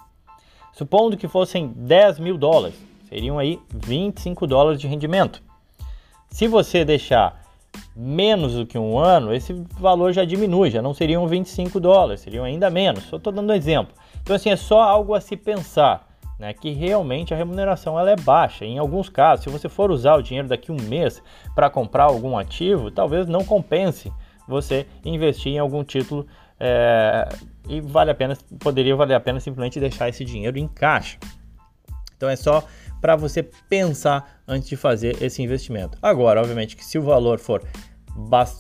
Supondo 0.73 1.17
que 1.17 1.29
fossem 1.29 1.69
10 1.77 2.19
mil 2.19 2.39
dólares, 2.39 2.77
seriam 3.07 3.39
aí 3.39 3.61
25 3.69 4.47
dólares 4.47 4.81
de 4.81 4.87
rendimento. 4.87 5.43
Se 6.31 6.49
você 6.49 6.87
deixar 6.87 7.43
menos 7.95 8.55
do 8.55 8.65
que 8.65 8.79
um 8.79 8.99
ano, 8.99 9.35
esse 9.35 9.53
valor 9.79 10.13
já 10.13 10.25
diminui, 10.25 10.71
já 10.71 10.81
não 10.81 10.95
seriam 10.95 11.27
25 11.27 11.79
dólares, 11.79 12.23
seriam 12.23 12.45
ainda 12.45 12.71
menos. 12.71 13.05
Só 13.05 13.17
estou 13.17 13.33
dando 13.33 13.51
um 13.51 13.55
exemplo. 13.55 13.93
Então, 14.23 14.35
assim, 14.35 14.49
é 14.49 14.57
só 14.57 14.81
algo 14.81 15.15
a 15.15 15.21
se 15.21 15.37
pensar 15.37 16.12
né, 16.43 16.53
que 16.53 16.73
realmente 16.73 17.33
a 17.33 17.37
remuneração 17.37 17.97
ela 17.97 18.11
é 18.11 18.17
baixa. 18.17 18.65
Em 18.65 18.77
alguns 18.77 19.09
casos, 19.09 19.45
se 19.45 19.49
você 19.49 19.69
for 19.69 19.93
usar 19.93 20.17
o 20.17 20.23
dinheiro 20.23 20.49
daqui 20.49 20.73
um 20.73 20.77
mês 20.89 21.23
para 21.55 21.71
comprar 21.71 22.03
algum 22.03 22.37
ativo, 22.37 22.91
talvez 22.91 23.29
não 23.29 23.45
compense 23.45 24.13
você 24.49 24.85
investir 25.05 25.53
em 25.53 25.61
algum 25.61 25.85
título 25.85 26.27
é, 26.59 27.29
e 27.69 27.81
vale 27.81 28.11
a 28.11 28.15
pena, 28.15 28.37
poderia 28.59 28.97
valer 28.97 29.15
a 29.15 29.21
pena 29.21 29.39
simplesmente 29.39 29.79
deixar 29.79 30.09
esse 30.09 30.25
dinheiro 30.25 30.59
em 30.59 30.67
caixa. 30.67 31.17
Então 32.17 32.29
é 32.29 32.35
só 32.35 32.65
para 33.01 33.15
você 33.15 33.45
pensar 33.69 34.43
antes 34.47 34.69
de 34.69 34.75
fazer 34.75 35.23
esse 35.23 35.41
investimento. 35.45 35.97
Agora, 36.03 36.41
obviamente 36.41 36.75
que 36.75 36.85
se 36.85 36.99
o 36.99 37.03
valor 37.03 37.39
for, 37.39 37.63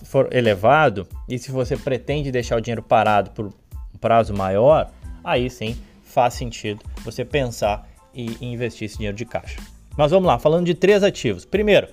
for 0.04 0.32
elevado 0.32 1.04
e 1.28 1.36
se 1.36 1.50
você 1.50 1.76
pretende 1.76 2.30
deixar 2.30 2.58
o 2.58 2.60
dinheiro 2.60 2.82
parado 2.82 3.32
por 3.32 3.46
um 3.46 3.98
prazo 4.00 4.32
maior, 4.32 4.88
aí 5.24 5.50
sim 5.50 5.76
faz 6.12 6.34
sentido 6.34 6.84
você 7.04 7.24
pensar 7.24 7.88
e 8.14 8.36
investir 8.44 8.84
esse 8.84 8.96
dinheiro 8.96 9.16
de 9.16 9.24
caixa. 9.24 9.58
Mas 9.96 10.10
vamos 10.10 10.26
lá, 10.26 10.38
falando 10.38 10.66
de 10.66 10.74
três 10.74 11.02
ativos. 11.02 11.44
Primeiro, 11.44 11.88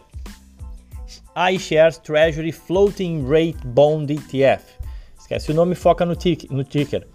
iShares 1.52 1.98
Treasury 1.98 2.52
Floating 2.52 3.26
Rate 3.26 3.66
Bond 3.66 4.14
ETF. 4.14 4.64
Esquece 5.18 5.52
o 5.52 5.56
nome, 5.56 5.76
foca 5.76 6.06
no, 6.06 6.16
tic, 6.16 6.50
no 6.52 6.64
ticker. 6.64 7.08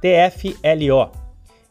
TFLO. 0.00 1.12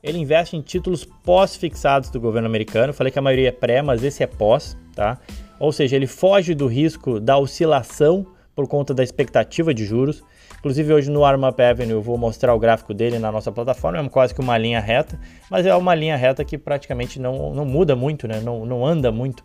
Ele 0.01 0.19
investe 0.19 0.55
em 0.55 0.61
títulos 0.61 1.03
pós-fixados 1.03 2.09
do 2.09 2.19
governo 2.19 2.47
americano. 2.47 2.93
falei 2.93 3.11
que 3.11 3.19
a 3.19 3.21
maioria 3.21 3.49
é 3.49 3.51
pré, 3.51 3.81
mas 3.81 4.03
esse 4.03 4.23
é 4.23 4.27
pós, 4.27 4.77
tá? 4.95 5.17
Ou 5.59 5.71
seja, 5.71 5.95
ele 5.95 6.07
foge 6.07 6.53
do 6.53 6.67
risco 6.67 7.19
da 7.19 7.37
oscilação 7.37 8.25
por 8.55 8.67
conta 8.67 8.93
da 8.93 9.03
expectativa 9.03 9.73
de 9.73 9.85
juros. 9.85 10.23
Inclusive 10.59 10.93
hoje 10.93 11.11
no 11.11 11.23
Armup 11.23 11.61
Avenue 11.61 11.91
eu 11.91 12.01
vou 12.01 12.17
mostrar 12.17 12.53
o 12.53 12.59
gráfico 12.59 12.93
dele 12.93 13.19
na 13.19 13.31
nossa 13.31 13.51
plataforma, 13.51 13.99
é 13.99 14.09
quase 14.09 14.33
que 14.33 14.41
uma 14.41 14.57
linha 14.57 14.79
reta, 14.79 15.19
mas 15.49 15.65
é 15.65 15.75
uma 15.75 15.93
linha 15.93 16.15
reta 16.15 16.43
que 16.43 16.57
praticamente 16.57 17.19
não, 17.19 17.53
não 17.53 17.65
muda 17.65 17.95
muito, 17.95 18.27
né? 18.27 18.39
não, 18.39 18.65
não 18.65 18.85
anda 18.85 19.11
muito. 19.11 19.43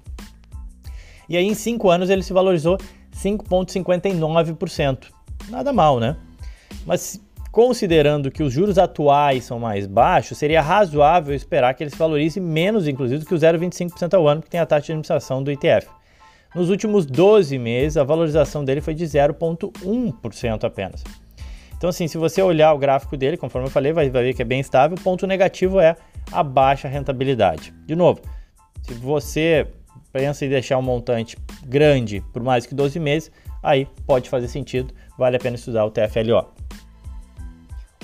E 1.28 1.37
aí 1.37 1.47
em 1.47 1.54
5 1.54 1.90
anos 1.90 2.11
ele 2.11 2.23
se 2.23 2.33
valorizou 2.33 2.78
5,59%. 3.16 5.07
Nada 5.49 5.73
mal, 5.73 6.00
né? 6.00 6.16
Mas 6.87 7.21
considerando 7.50 8.31
que 8.31 8.42
os 8.42 8.52
juros 8.52 8.78
atuais 8.78 9.45
são 9.45 9.59
mais 9.59 9.87
baixos, 9.87 10.38
seria 10.38 10.62
razoável 10.62 11.35
esperar 11.35 11.75
que 11.75 11.83
ele 11.85 11.90
se 11.90 11.97
valorize 11.97 12.40
menos, 12.40 12.88
inclusive, 12.88 13.21
do 13.21 13.26
que 13.26 13.35
o 13.35 13.38
0,25% 13.38 14.14
ao 14.14 14.26
ano, 14.26 14.42
que 14.42 14.49
tem 14.49 14.59
a 14.59 14.66
taxa 14.66 14.87
de 14.87 14.92
administração 14.92 15.42
do 15.42 15.50
ETF. 15.50 15.87
Nos 16.55 16.69
últimos 16.69 17.07
12 17.07 17.59
meses, 17.59 17.97
a 17.97 18.05
valorização 18.05 18.65
dele 18.65 18.81
foi 18.81 18.95
de 18.95 19.05
0,1% 19.05 20.65
apenas. 20.65 21.03
Então, 21.77 21.91
assim, 21.91 22.07
se 22.07 22.17
você 22.17 22.41
olhar 22.41 22.73
o 22.73 22.79
gráfico 22.79 23.17
dele, 23.17 23.37
conforme 23.37 23.67
eu 23.67 23.71
falei, 23.71 23.93
vai, 23.93 24.09
vai 24.09 24.23
ver 24.23 24.35
que 24.35 24.43
é 24.43 24.45
bem 24.45 24.61
estável. 24.61 24.97
O 24.97 25.01
ponto 25.01 25.27
negativo 25.27 25.81
é 25.81 25.97
a 26.31 26.43
baixa 26.43 26.87
rentabilidade. 26.87 27.75
De 27.87 27.97
novo, 27.97 28.21
se 28.83 28.95
você 28.95 29.67
pensa 30.13 30.45
em 30.45 30.49
deixar 30.49 30.79
um 30.79 30.83
montante 30.83 31.37
grande 31.65 32.23
por 32.33 32.43
mais 32.43 32.67
que 32.67 32.75
12 32.75 33.01
meses, 33.01 33.33
aí 33.63 33.89
pode 34.07 34.29
fazer 34.29 34.47
sentido, 34.49 34.93
vale 35.19 35.37
a 35.37 35.41
pena 35.41 35.57
estudar 35.57 35.85
o 35.85 35.91
TFLO. 35.91 36.53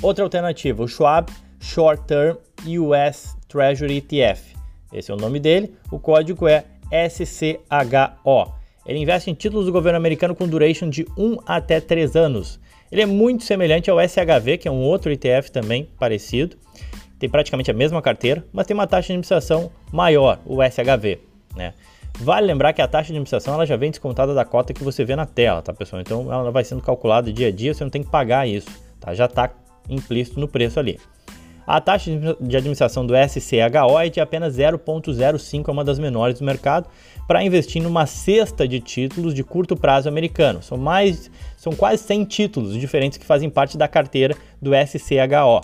Outra 0.01 0.25
alternativa, 0.25 0.83
o 0.83 0.89
Schwab 0.89 1.31
Short 1.61 2.03
Term 2.05 2.37
US 2.81 3.37
Treasury 3.49 3.99
ETF. 3.99 4.57
Esse 4.93 5.11
é 5.11 5.15
o 5.15 5.19
nome 5.19 5.39
dele, 5.39 5.75
o 5.91 5.99
código 5.99 6.49
é 6.49 6.65
SCHO. 6.91 8.53
Ele 8.87 8.99
investe 8.99 9.31
em 9.31 9.35
títulos 9.35 9.67
do 9.67 9.73
governo 9.73 9.99
americano 9.99 10.35
com 10.35 10.49
duration 10.49 10.89
de 10.89 11.07
1 11.17 11.39
até 11.47 11.81
3 11.81 12.17
anos. 12.17 12.59
Ele 12.91 13.03
é 13.03 13.07
muito 13.07 13.45
semelhante 13.45 13.91
ao 13.91 13.99
SHV, 14.01 14.59
que 14.59 14.67
é 14.67 14.71
um 14.71 14.83
outro 14.83 15.13
ETF 15.13 15.51
também 15.51 15.89
parecido. 15.99 16.57
Tem 17.19 17.29
praticamente 17.29 17.71
a 17.71 17.75
mesma 17.75 18.01
carteira, 18.01 18.45
mas 18.53 18.67
tem 18.67 18.75
uma 18.75 18.87
taxa 18.87 19.09
de 19.09 19.13
administração 19.13 19.71
maior, 19.93 20.39
o 20.47 20.63
SHV. 20.63 21.19
Né? 21.55 21.75
Vale 22.21 22.47
lembrar 22.47 22.73
que 22.73 22.81
a 22.81 22.89
taxa 22.89 23.09
de 23.09 23.13
administração 23.13 23.55
ela 23.55 23.67
já 23.67 23.77
vem 23.77 23.91
descontada 23.91 24.33
da 24.33 24.45
cota 24.45 24.73
que 24.73 24.83
você 24.83 25.05
vê 25.05 25.15
na 25.15 25.27
tela, 25.27 25.61
tá 25.61 25.73
pessoal? 25.73 26.01
Então 26.01 26.33
ela 26.33 26.51
vai 26.51 26.65
sendo 26.65 26.81
calculada 26.81 27.33
dia 27.33 27.49
a 27.49 27.53
dia, 27.53 27.75
você 27.75 27.85
não 27.85 27.91
tem 27.91 28.03
que 28.03 28.11
pagar 28.11 28.49
isso, 28.49 28.69
tá? 28.99 29.15
Já 29.15 29.27
está 29.27 29.51
implícito 29.89 30.41
no 30.41 30.49
preço 30.49 30.81
ali. 30.81 30.99
A 31.69 31.83
taxa 31.83 32.11
de 32.41 32.57
administração 32.57 33.05
do 33.05 33.13
SCHO 33.15 34.01
é 34.01 34.09
de 34.09 34.23
apenas 34.23 34.57
0,05, 34.57 35.69
é 35.69 35.71
uma 35.71 35.85
das 35.85 35.99
menores 35.99 36.39
do 36.39 36.45
mercado, 36.47 36.89
para 37.27 37.45
investir 37.45 37.83
numa 37.83 38.07
cesta 38.07 38.67
de 38.67 38.81
títulos 38.81 39.35
de 39.35 39.45
curto 39.45 39.77
prazo 39.77 40.09
americano. 40.09 40.63
São 40.63 40.79
mais, 40.79 41.31
são 41.59 41.75
quase 41.75 42.03
100 42.05 42.25
títulos 42.25 42.73
diferentes 42.73 43.19
que 43.19 43.27
fazem 43.27 43.51
parte 43.51 43.77
da 43.77 43.87
carteira 43.87 44.35
do 44.63 44.71
SCHO. 44.75 45.61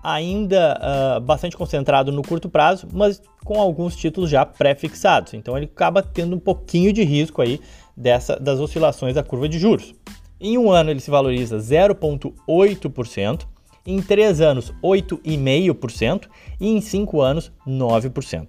Ainda 0.00 1.16
uh, 1.16 1.20
bastante 1.20 1.56
concentrado 1.56 2.12
no 2.12 2.22
curto 2.22 2.48
prazo, 2.48 2.86
mas 2.92 3.20
com 3.44 3.60
alguns 3.60 3.96
títulos 3.96 4.30
já 4.30 4.46
pré-fixados. 4.46 5.34
Então 5.34 5.56
ele 5.56 5.66
acaba 5.66 6.00
tendo 6.00 6.36
um 6.36 6.40
pouquinho 6.40 6.92
de 6.92 7.02
risco 7.02 7.42
aí 7.42 7.60
dessa, 7.96 8.38
das 8.38 8.60
oscilações 8.60 9.16
da 9.16 9.24
curva 9.24 9.48
de 9.48 9.58
juros. 9.58 9.96
Em 10.40 10.56
um 10.56 10.70
ano 10.70 10.90
ele 10.90 11.00
se 11.00 11.10
valoriza 11.10 11.58
0,8%, 11.58 13.57
em 13.88 14.02
três 14.02 14.42
anos 14.42 14.70
8,5% 14.84 16.28
e 16.60 16.68
em 16.68 16.80
cinco 16.82 17.22
anos 17.22 17.50
9%. 17.66 18.48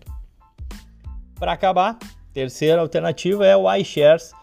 Para 1.39 1.53
acabar, 1.53 1.97
terceira 2.33 2.81
alternativa 2.81 3.47
é 3.47 3.55
o 3.55 3.73
iShares 3.73 4.33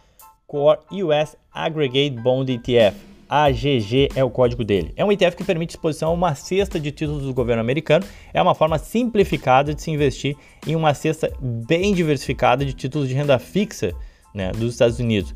Core 0.46 0.80
US 1.02 1.36
Aggregate 1.52 2.16
Bond 2.18 2.50
ETF. 2.50 2.96
AGG 3.28 4.08
é 4.14 4.24
o 4.24 4.30
código 4.30 4.64
dele. 4.64 4.94
É 4.96 5.04
um 5.04 5.12
ETF 5.12 5.36
que 5.36 5.44
permite 5.44 5.70
exposição 5.70 6.10
a 6.10 6.14
uma 6.14 6.34
cesta 6.34 6.78
de 6.78 6.92
títulos 6.92 7.24
do 7.24 7.34
governo 7.34 7.60
americano. 7.60 8.06
É 8.32 8.40
uma 8.40 8.54
forma 8.54 8.78
simplificada 8.78 9.74
de 9.74 9.82
se 9.82 9.90
investir 9.90 10.36
em 10.66 10.76
uma 10.76 10.94
cesta 10.94 11.30
bem 11.40 11.92
diversificada 11.92 12.64
de 12.64 12.72
títulos 12.72 13.08
de 13.08 13.14
renda 13.14 13.38
fixa 13.38 13.92
né, 14.32 14.52
dos 14.52 14.72
Estados 14.72 14.98
Unidos. 14.98 15.34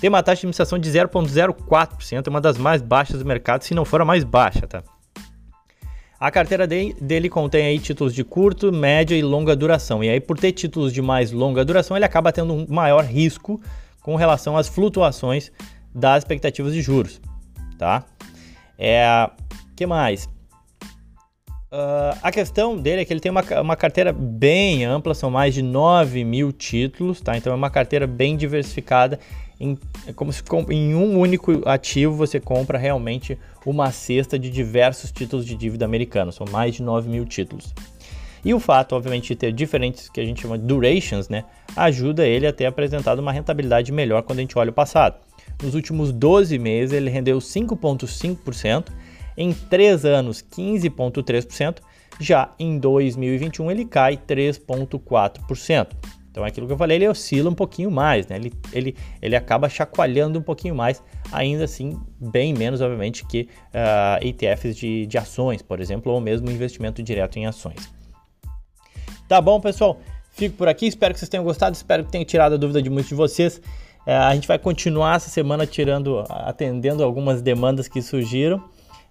Tem 0.00 0.08
uma 0.08 0.22
taxa 0.22 0.40
de 0.40 0.46
administração 0.46 0.78
de 0.78 0.90
0,04%, 0.90 2.26
é 2.26 2.30
uma 2.30 2.40
das 2.40 2.58
mais 2.58 2.82
baixas 2.82 3.18
do 3.18 3.24
mercado, 3.24 3.62
se 3.62 3.74
não 3.74 3.84
for 3.84 4.00
a 4.00 4.04
mais 4.04 4.24
baixa, 4.24 4.66
tá? 4.66 4.82
A 6.18 6.30
carteira 6.30 6.66
dele 6.66 7.28
contém 7.28 7.66
aí 7.66 7.78
títulos 7.78 8.14
de 8.14 8.24
curto, 8.24 8.72
média 8.72 9.14
e 9.14 9.22
longa 9.22 9.54
duração. 9.54 10.02
E 10.02 10.08
aí, 10.08 10.18
por 10.18 10.38
ter 10.38 10.52
títulos 10.52 10.92
de 10.92 11.02
mais 11.02 11.30
longa 11.30 11.64
duração, 11.64 11.96
ele 11.96 12.06
acaba 12.06 12.32
tendo 12.32 12.54
um 12.54 12.66
maior 12.68 13.04
risco 13.04 13.60
com 14.02 14.16
relação 14.16 14.56
às 14.56 14.66
flutuações 14.66 15.52
das 15.94 16.22
expectativas 16.22 16.72
de 16.72 16.80
juros, 16.80 17.20
tá? 17.78 18.04
É, 18.78 19.28
que 19.74 19.84
mais? 19.84 20.26
Uh, 21.72 22.16
a 22.22 22.30
questão 22.30 22.76
dele 22.76 23.02
é 23.02 23.04
que 23.04 23.12
ele 23.12 23.20
tem 23.20 23.30
uma, 23.30 23.42
uma 23.60 23.76
carteira 23.76 24.12
bem 24.12 24.84
ampla, 24.84 25.14
são 25.14 25.30
mais 25.30 25.52
de 25.52 25.60
9 25.60 26.24
mil 26.24 26.52
títulos, 26.52 27.20
tá? 27.20 27.36
Então 27.36 27.52
é 27.52 27.56
uma 27.56 27.68
carteira 27.68 28.06
bem 28.06 28.36
diversificada 28.36 29.18
em, 29.58 29.78
é 30.06 30.12
como 30.12 30.32
se 30.32 30.42
em 30.70 30.94
um 30.94 31.18
único 31.18 31.68
ativo 31.68 32.14
você 32.14 32.38
compra 32.38 32.78
realmente 32.78 33.38
uma 33.64 33.90
cesta 33.90 34.38
de 34.38 34.50
diversos 34.50 35.10
títulos 35.10 35.46
de 35.46 35.56
dívida 35.56 35.84
americanos, 35.84 36.34
são 36.34 36.46
mais 36.50 36.74
de 36.74 36.82
9 36.82 37.08
mil 37.08 37.24
títulos. 37.24 37.72
E 38.44 38.54
o 38.54 38.60
fato, 38.60 38.94
obviamente, 38.94 39.28
de 39.28 39.36
ter 39.36 39.52
diferentes 39.52 40.08
que 40.08 40.20
a 40.20 40.24
gente 40.24 40.42
chama 40.42 40.56
de 40.56 40.64
durations, 40.64 41.28
né, 41.28 41.44
ajuda 41.74 42.26
ele 42.26 42.46
a 42.46 42.52
ter 42.52 42.66
apresentado 42.66 43.18
uma 43.18 43.32
rentabilidade 43.32 43.90
melhor 43.90 44.22
quando 44.22 44.38
a 44.38 44.42
gente 44.42 44.56
olha 44.56 44.70
o 44.70 44.74
passado. 44.74 45.16
Nos 45.62 45.74
últimos 45.74 46.12
12 46.12 46.58
meses 46.58 46.92
ele 46.92 47.10
rendeu 47.10 47.38
5,5%, 47.38 48.86
em 49.36 49.52
3 49.52 50.04
anos 50.04 50.42
15,3%, 50.42 51.78
já 52.20 52.50
em 52.58 52.78
2021 52.78 53.70
ele 53.70 53.84
cai 53.84 54.16
3,4%. 54.16 55.88
Então 56.36 56.44
é 56.44 56.48
aquilo 56.48 56.66
que 56.66 56.72
eu 56.74 56.76
falei, 56.76 56.98
ele 56.98 57.08
oscila 57.08 57.48
um 57.48 57.54
pouquinho 57.54 57.90
mais, 57.90 58.26
né? 58.26 58.36
Ele, 58.36 58.52
ele, 58.70 58.94
ele 59.22 59.34
acaba 59.34 59.70
chacoalhando 59.70 60.38
um 60.38 60.42
pouquinho 60.42 60.74
mais, 60.74 61.02
ainda 61.32 61.64
assim, 61.64 61.98
bem 62.20 62.52
menos, 62.52 62.82
obviamente, 62.82 63.24
que 63.24 63.48
uh, 63.68 63.72
ah, 63.72 64.18
ETFs 64.20 64.76
de, 64.76 65.06
de 65.06 65.16
ações, 65.16 65.62
por 65.62 65.80
exemplo, 65.80 66.12
ou 66.12 66.20
mesmo 66.20 66.50
investimento 66.50 67.02
direto 67.02 67.38
em 67.38 67.46
ações. 67.46 67.90
Tá 69.26 69.40
bom, 69.40 69.58
pessoal? 69.58 69.98
Fico 70.30 70.56
por 70.56 70.68
aqui, 70.68 70.86
espero 70.86 71.14
que 71.14 71.20
vocês 71.20 71.28
tenham 71.30 71.42
gostado, 71.42 71.74
espero 71.74 72.04
que 72.04 72.12
tenha 72.12 72.24
tirado 72.26 72.52
a 72.52 72.58
dúvida 72.58 72.82
de 72.82 72.90
muitos 72.90 73.08
de 73.08 73.14
vocês. 73.14 73.56
Uh, 74.06 74.10
a 74.10 74.34
gente 74.34 74.46
vai 74.46 74.58
continuar 74.58 75.16
essa 75.16 75.30
semana 75.30 75.66
tirando, 75.66 76.22
atendendo 76.28 77.02
algumas 77.02 77.40
demandas 77.40 77.88
que 77.88 78.02
surgiram 78.02 78.62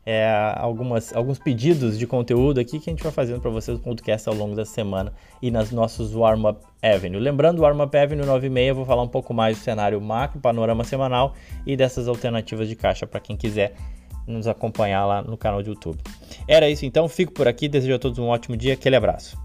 é, 0.05 0.53
algumas, 0.55 1.15
alguns 1.15 1.39
pedidos 1.39 1.97
de 1.97 2.05
conteúdo 2.05 2.59
aqui 2.59 2.79
que 2.79 2.89
a 2.89 2.93
gente 2.93 3.01
vai 3.01 3.11
fazendo 3.11 3.41
para 3.41 3.49
vocês 3.49 3.77
no 3.77 3.83
podcast 3.83 4.29
ao 4.29 4.35
longo 4.35 4.55
da 4.55 4.63
semana 4.63 5.11
e 5.41 5.49
nas 5.49 5.71
nossos 5.71 6.13
Warm-Up 6.13 6.63
Avenue. 6.81 7.19
Lembrando, 7.19 7.59
o 7.59 7.61
Warm-Up 7.63 7.97
Avenue 7.97 8.25
96, 8.25 8.67
eu 8.69 8.75
vou 8.75 8.85
falar 8.85 9.01
um 9.01 9.07
pouco 9.07 9.33
mais 9.33 9.57
do 9.57 9.63
cenário 9.63 9.99
macro, 9.99 10.39
panorama 10.39 10.83
semanal 10.83 11.33
e 11.65 11.75
dessas 11.75 12.07
alternativas 12.07 12.67
de 12.67 12.75
caixa 12.75 13.07
para 13.07 13.19
quem 13.19 13.35
quiser 13.35 13.73
nos 14.27 14.47
acompanhar 14.47 15.05
lá 15.05 15.21
no 15.21 15.37
canal 15.37 15.63
do 15.63 15.69
YouTube. 15.69 15.99
Era 16.47 16.69
isso 16.69 16.85
então, 16.85 17.07
fico 17.07 17.31
por 17.31 17.47
aqui, 17.47 17.67
desejo 17.67 17.95
a 17.95 17.99
todos 17.99 18.19
um 18.19 18.27
ótimo 18.27 18.55
dia, 18.55 18.73
aquele 18.73 18.95
abraço. 18.95 19.37